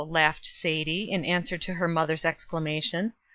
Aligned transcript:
laughed 0.07 0.47
Sadie, 0.47 1.11
in 1.11 1.23
answer 1.23 1.59
to 1.59 1.75
her 1.75 1.87
mother's 1.87 2.25
exclamation. 2.25 3.13